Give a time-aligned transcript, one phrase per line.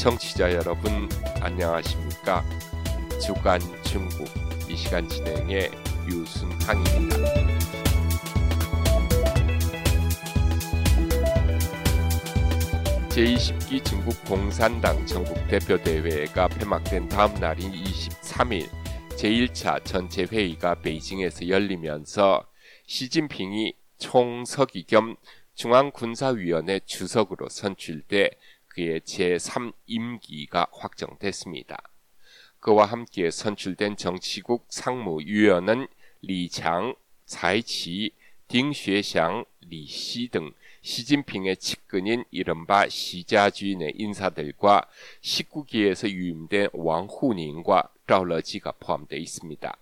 [0.00, 1.10] 청취자 여러분
[1.42, 2.42] 안녕하십니까?
[3.22, 4.26] 주간 중국
[4.66, 5.70] 이 시간 진행의
[6.08, 7.16] 유순항입니다.
[13.10, 18.70] 제20기 중국 공산당 전국 대표 대회가 폐막된 다음 날인 23일
[19.18, 22.46] 제1차 전체 회의가 베이징에서 열리면서
[22.86, 25.16] 시진핑이 총서기 겸
[25.56, 28.30] 중앙군사위원회 주석으로 선출돼
[28.70, 31.82] 그의 제3임기가 확정됐습니다.
[32.60, 35.86] 그와 함께 선출된 정치국 상무위원은
[36.22, 36.94] 리창,
[37.26, 38.12] 차이치,
[38.48, 40.52] 딩쉐샹, 리시 등
[40.82, 44.86] 시진핑의 측근인 이른바 시자쥔의 인사들과
[45.22, 49.76] 19기에서 유임된 왕후닝과 자오러지가 포함되어 있습니다.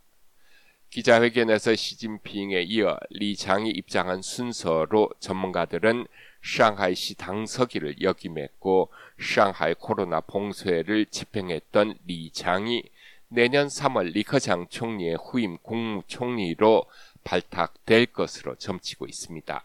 [0.91, 6.07] 기자회견에서 시진핑에 이어 리장이 입장한 순서로 전문가들은
[6.43, 12.85] 상하이시 당서기를 역임했고 상하이 코로나 봉쇄를 집행했던 리장이
[13.29, 16.85] 내년 3월 리커장 총리의 후임 국무총리로
[17.25, 19.65] 발탁될 것으로 점치고 있습니다.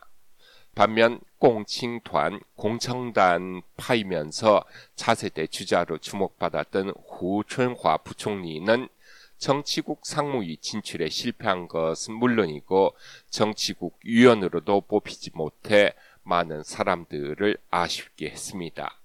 [0.76, 8.90] 반면 꽁칭团공청단 파이면서 차세대 주자로 주목받았던 후춘화 부총리는
[9.38, 12.96] 정치국 상무위 진출에 실패한 것은 물론이고
[13.30, 18.98] 정치국 위원으로도 뽑히지 못해 많은 사람들을 아쉽게 했습니다.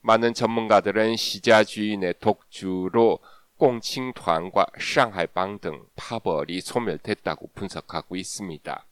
[0.00, 3.18] 많은 전문가들은 시자 주인의 독주로
[3.56, 8.84] 꽁칭团과 상하이방 등 파벌이 소멸됐다고 분석하고 있습니다.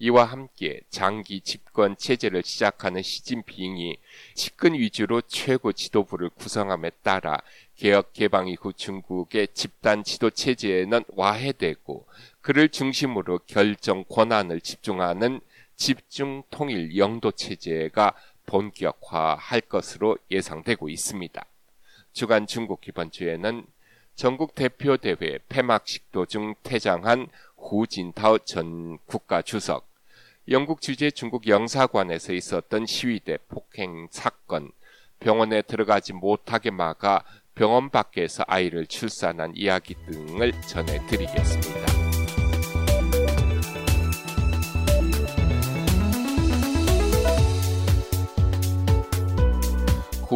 [0.00, 3.98] 이와 함께 장기 집권 체제를 시작하는 시진핑이
[4.34, 7.38] 집권 위주로 최고 지도부를 구성함에 따라
[7.74, 12.06] 개혁 개방 이후 중국의 집단 지도 체제는 와해되고
[12.40, 15.40] 그를 중심으로 결정 권한을 집중하는
[15.78, 18.12] 집중 통일 영도 체제가
[18.46, 21.44] 본격화할 것으로 예상되고 있습니다.
[22.12, 23.64] 주간 중국 이번 주에는
[24.16, 29.88] 전국 대표 대회 폐막식 도중 퇴장한 후진타오 전 국가 주석,
[30.48, 34.72] 영국 주재 중국 영사관에서 있었던 시위대 폭행 사건,
[35.20, 37.22] 병원에 들어가지 못하게 막아
[37.54, 41.97] 병원 밖에서 아이를 출산한 이야기 등을 전해드리겠습니다.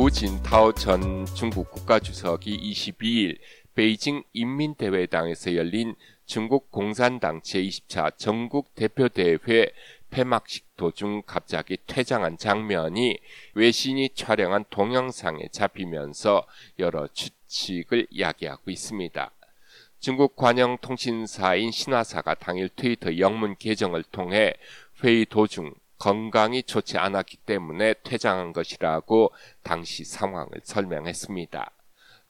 [0.02, 3.38] 후진타오 전 중국 국가주석이 22일
[3.76, 5.94] 베이징 인민대회당에서 열린
[6.26, 9.70] 중국 공산당 제20차 전국 대표대회
[10.10, 13.20] 폐막식 도중 갑자기 퇴장한 장면이
[13.54, 16.48] 외신이 촬영한 동영상에 잡히면서
[16.80, 19.30] 여러 추측을 야기하고 있습니다.
[20.00, 24.54] 중국 관영 통신사인 신화사가 당일 트위터 영문 계정을 통해
[25.04, 29.30] 회의 도중 건강이 좋지 않았기 때문에 퇴장한 것이라고
[29.62, 31.70] 당시 상황을 설명했습니다.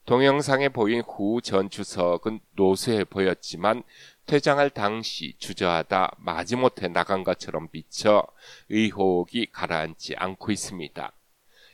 [0.04, 3.82] 동영상에 보인 후 전 주석은 노쇠해 보였지만
[4.26, 8.26] 퇴장할 당시 주저하다 마지못해 나간 것처럼 비쳐
[8.68, 11.10] 의혹이 가라앉지 않고 있습니다.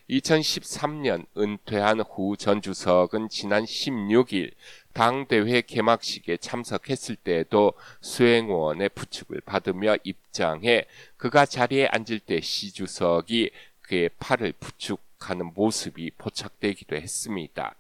[0.09, 4.53] 2013년 은퇴한 후 전 주석은 지난 16일
[4.99, 10.87] 당대회 개막식에 참석했을 때에도 수행원의 부축을 받으며 입장해
[11.17, 17.77] 그가 자리에 앉을 때 시 주석이 그의 팔을 부축하는 모습이 포착되기도 했습니다.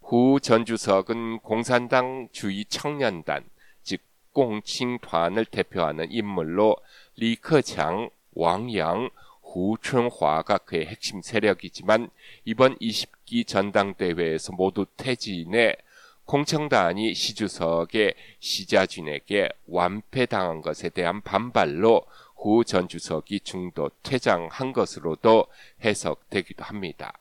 [0.00, 3.44] 후 전 주석은 공산당 주의 청년단,
[4.32, 6.76] 공칭团을 대표하는 인물로
[7.16, 9.10] 리커창, 왕양,
[9.42, 12.08] 후춘화가 그의 핵심 세력이지만
[12.46, 15.76] 이번 20기 전당대회에서 모두 퇴진해
[16.24, 22.02] 공청단이 시주석의 시자진에게 완패당한 것에 대한 반발로
[22.36, 25.46] 후전 주석이 중도 퇴장한 것으로도
[25.84, 27.12] 해석되기도 합니다.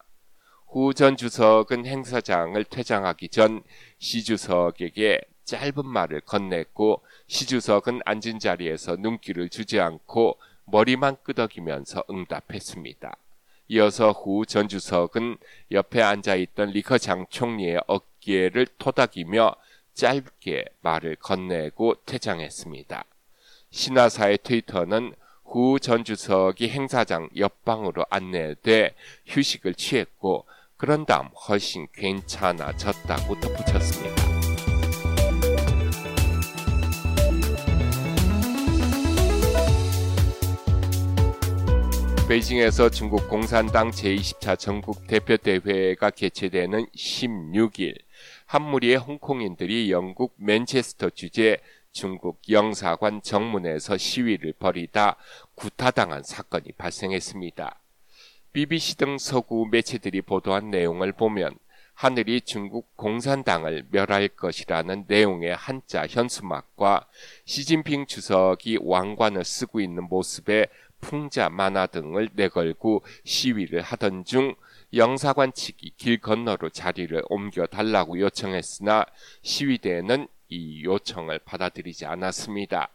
[0.70, 3.64] 후전 주석은 행사장을 퇴장하기 전
[4.00, 13.16] 시 주석에게 짧은 말을 건넸고 시 주석은 앉은 자리에서 눈길을 주지 않고 머리만 끄덕이면서 응답했습니다.
[13.68, 15.38] 이어서 후 전 주석은
[15.72, 19.56] 옆에 앉아 있던 리커 장 총리의 어깨 를 토닥이며
[19.94, 23.04] 짧게 말을 건네고 퇴장했습니다.
[23.72, 25.14] 신화사의 트위터는
[25.46, 28.96] 후전 주석이 행사장 옆방으로 안내돼
[29.26, 30.46] 휴식을 취했고
[30.78, 34.32] 그런 다음 훨씬 괜찮아졌다고 덧붙였습니다.
[42.32, 47.94] 베이징에서 중국 공산당 제20차 전국 대표대회가 개최되는 16일
[48.46, 51.58] 한 무리의 홍콩인들이 영국 맨체스터 주재
[51.92, 55.18] 중국 영사관 정문에서 시위를 벌이다
[55.56, 57.80] 구타당한 사건이 발생했습니다.
[58.54, 61.58] BBC 등 서구 매체들이 보도한 내용을 보면
[61.94, 67.06] 하늘이 중국 공산당을 멸할 것이라는 내용의 한자 현수막과
[67.46, 70.68] 시진핑 주석이 왕관을 쓰고 있는 모습의
[71.00, 74.56] 풍자 만화 등을 내걸고 시위를 하던 중
[74.94, 79.06] 영사관 측이 길 건너로 자리를 옮겨 달라고 요청했으나
[79.42, 82.90] 시위대는 이 요청을 받아들이지 않았습니다.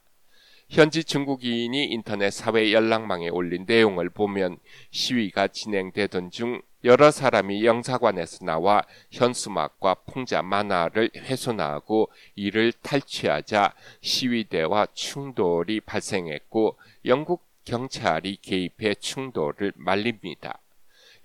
[0.68, 4.58] 현지 중국인이 인터넷 사회 연락망에 올린 내용을 보면
[4.90, 15.80] 시위가 진행되던 중 여러 사람이 영사관에서 나와 현수막과 풍자 만화를 훼손하고 이를 탈취하자 시위대와 충돌이
[15.80, 20.60] 발생했고 영국 경찰이 개입해 충돌을 말립니다.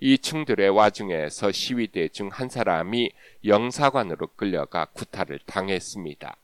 [0.04, 3.12] 이 충돌의 와중에서 시위대 중 한 사람이
[3.44, 6.36] 영사관으로 끌려가 구타를 당했습니다.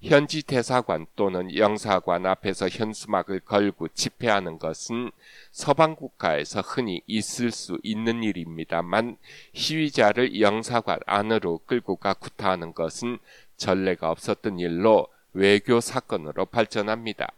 [0.00, 5.10] 현지 대사관 또는 영사관 앞에서 현수막을 걸고 집회하는 것은
[5.50, 9.16] 서방 국가에서 흔히 있을 수 있는 일입니다만
[9.54, 13.18] 시위자를 영사관 안으로 끌고 가 구타하는 것은
[13.56, 17.32] 전례가 없었던 일로 외교 사건으로 발전합니다.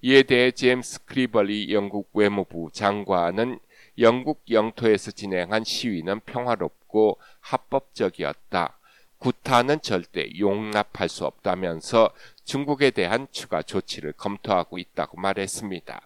[0.00, 3.58] 이에 대해 제임스 크리벌리 영국 외무부 장관은
[3.98, 8.78] 영국 영토에서 진행한 시위는 평화롭고 합법적이었다.
[9.18, 12.10] 구타는 절대 용납할 수 없다면서
[12.44, 16.00] 중국에 대한 추가 조치를 검토하고 있다고 말했습니다.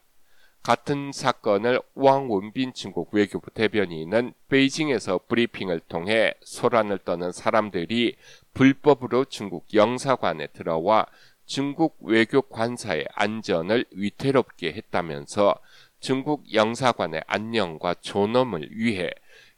[0.63, 8.17] 같은 사건을 왕원빈 중국 외교부 대변인은 베이징에서 브리핑을 통해 소란을 떠는 사람들이
[8.55, 11.07] 불법으로 중국 영사관에 들어와
[11.53, 15.55] 중국 외교 관사의 안전을 위태롭게 했다면서
[16.01, 19.11] 중국 영사관의 안녕과 존엄을 위해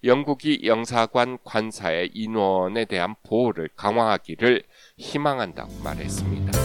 [0.02, 4.64] 영국이 영사관 관사의 인원에 대한 보호를 강화하기를
[4.96, 6.58] 희망한다고 말했습니다.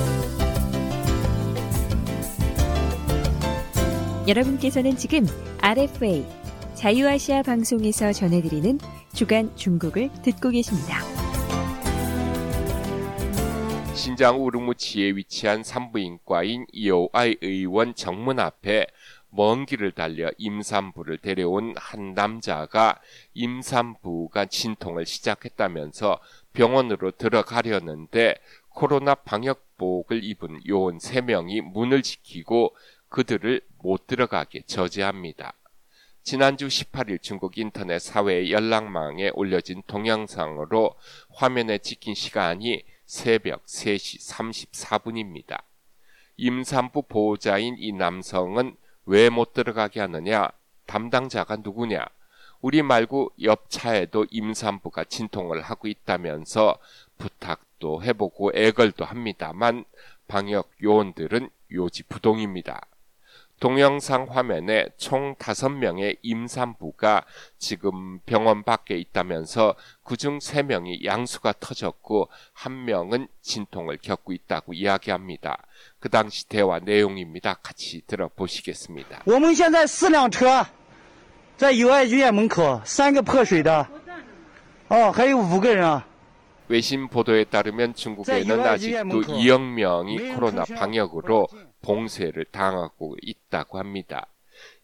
[4.28, 5.28] 여러분께서는 지금
[5.62, 6.26] RFA
[6.74, 8.80] 자유아시아 방송에서 전해드리는
[9.14, 11.19] 주간 중국을 듣고 계십니다.
[14.00, 18.88] 신장 우르무치에 위치한 산부인과인 이오아이 의원 정문 앞에
[19.30, 23.02] 먼 길을 달려 임산부를 데려온 한 남자가
[23.34, 26.18] 임산부가 진통을 시작했다면서
[26.54, 28.36] 병원으로 들어가려는데
[28.70, 32.74] 코로나 방역복을 입은 요원 3명이 문을 지키고
[33.10, 35.52] 그들을 못 들어가게 저지합니다.
[36.24, 40.96] 지난주 18일 중국 인터넷 사회 연락망에 올려진 동영상으로
[41.34, 44.22] 화면에 찍힌 시간이 새벽 3시
[44.70, 45.64] 34분입니다.
[46.38, 48.76] 임산부 보호자인 이 남성은
[49.08, 50.50] 왜 못 들어가게 하느냐?
[50.86, 52.06] 담당자가 누구냐?
[52.62, 56.78] 우리 말고 옆 차에도 임산부가 진통을 하고 있다면서
[57.18, 59.86] 부탁도 해보고 애걸도 합니다만
[60.28, 62.86] 방역 요원들은 요지부동입니다.
[63.61, 67.25] 동영상 화면에 총 5명의 임산부가
[67.57, 75.57] 지금 병원 밖에 있다면서 그중 3명이 양수가 터졌고 1명은 진통을 겪고 있다고 이야기합니다.
[75.99, 77.55] 그 당시 대화 내용입니다.
[77.63, 79.23] 같이 들어보시겠습니다.
[79.25, 80.67] 我们现在四辆车
[81.57, 83.87] 在友爱医院门口，三个破水的，
[84.89, 86.05] 哦，还有五个人啊。
[86.67, 91.47] 외신 보도에 따르면 중국에는 아직도 2억 명이 코로나 방역으로
[91.82, 94.28] 봉쇄를 당하고 있다고 합니다.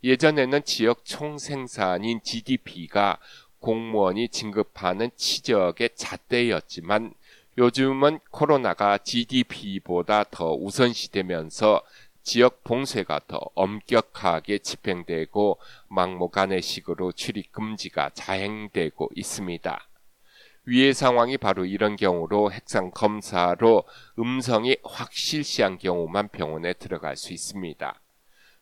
[0.04, 3.18] 예전에는 지역 총생산인 GDP가
[3.60, 7.14] 공무원이 진급하는 치적의 잣대였지만
[7.58, 11.82] 요즘은 코로나가 GDP보다 더 우선시되면서
[12.22, 19.88] 지역 봉쇄가 더 엄격하게 집행되고 막무가내식으로 출입 금지가 자행되고 있습니다.
[20.68, 23.84] 위의 상황이 바로 이런 경우로 핵상 검사로
[24.18, 28.00] 음성이 확실시한 경우만 병원에 들어갈 수 있습니다.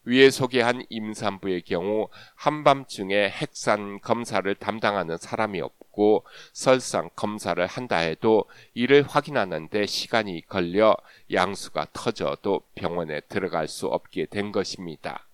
[0.05, 8.43] 위에 소개한 임산부의 경우 한밤중에 핵산 검사를 담당하는 사람이 없고 설상 검사를 한다 해도
[8.73, 10.97] 이를 확인하는데 시간이 걸려
[11.31, 15.25] 양수가 터져도 병원에 들어갈 수 없게 된 것입니다.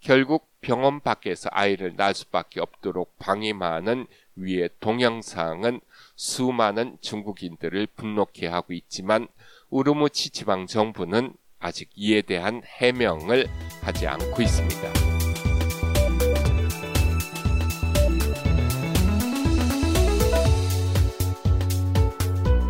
[0.00, 5.80] 결국 병원 밖에서 아이를 낳을 수밖에 없도록 방임하는 위의 동영상은
[6.16, 9.28] 수많은 중국인들을 분노케 하고 있지만
[9.68, 13.46] 우르무치 지방 정부는 아직 이에 대한 해명을
[13.82, 14.92] 하지 않고 있습니다.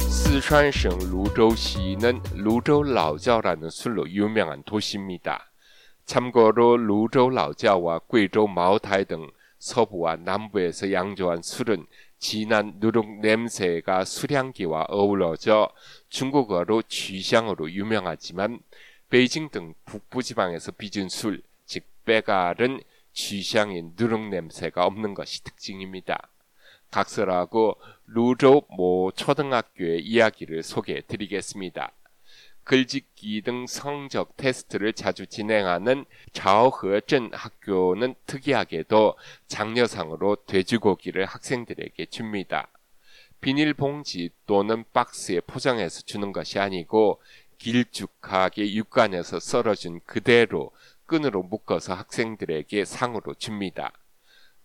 [0.08, 5.49] 쓰촨성 루저우시는 루저우 라오자오라는 술로 유명한 도시입니다.
[6.10, 11.86] 참고로 루저우 라오자오와 구이저우 마오타이 등 서부와 남부에서 양조한 술은
[12.18, 15.70] 진한 누룩 냄새가 수량기와 어우러져
[16.08, 18.58] 중국어로 쥐향으로 유명하지만
[19.08, 22.80] 베이징 등 북부 지방에서 빚은 술, 즉 빼갈은
[23.12, 26.28] 쥐향인 누룩 냄새가 없는 것이 특징입니다.
[26.90, 27.76] 각설하고
[28.06, 31.92] 루조 모 초등학교의 이야기를 소개해 드리겠습니다.
[32.70, 39.16] 글짓기 등 성적 테스트를 자주 진행하는 자오허전 학교는 특이하게도
[39.48, 42.68] 장려상으로 돼지고기를 학생들에게 줍니다.
[43.40, 47.20] 비닐봉지 또는 박스에 포장해서 주는 것이 아니고
[47.58, 50.70] 길쭉하게 육관에서 썰어준 그대로
[51.06, 53.90] 끈으로 묶어서 학생들에게 상으로 줍니다.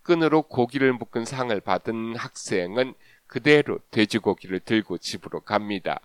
[0.03, 2.93] 끈으로 고기를 묶은 상을 받은 학생은
[3.25, 6.01] 그대로 돼지고기를 들고 집으로 갑니다.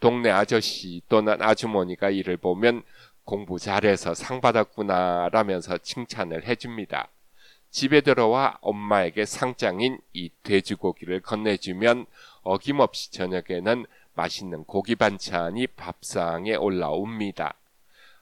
[0.00, 2.82] 동네 아저씨 또는 아주머니가 이를 보면
[3.24, 7.08] 공부 잘해서 상 받았구나 라면서 칭찬을 해줍니다.
[7.70, 12.06] 집에 들어와 엄마에게 상장인 이 돼지고기를 건네주면
[12.42, 17.54] 어김없이 저녁에는 맛있는 고기 반찬이 밥상에 올라옵니다.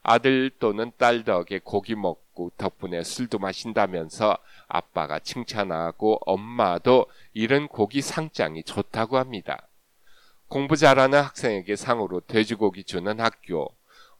[0.03, 8.63] 아들 또는 딸 덕에 고기 먹고 덕분에 술도 마신다면서 아빠가 칭찬하고 엄마도 이런 고기 상장이
[8.63, 9.67] 좋다고 합니다.
[10.47, 13.69] 공부 잘하는 학생에게 상으로 돼지고기 주는 학교.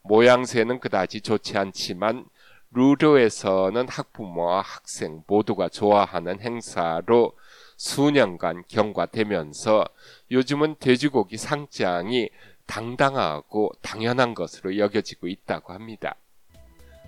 [0.02, 2.26] 모양새는 그다지 좋지 않지만
[2.72, 7.32] 루르에서는 학부모와 학생 모두가 좋아하는 행사로
[7.76, 9.84] 수년간 경과되면서
[10.30, 12.30] 요즘은 돼지고기 상장이
[12.66, 16.16] 당당하고 당연한 것으로 여겨지고 있다고 합니다.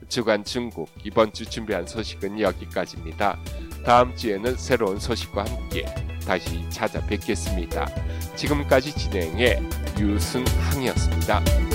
[0.08, 3.38] 주간 중국 이번 주 준비한 소식은 여기까지입니다.
[3.84, 7.86] 다음 주에는 새로운 소식과 함께 다시 찾아뵙겠습니다.
[8.36, 9.60] 지금까지 진행해
[9.98, 11.67] 유승항이었습니다.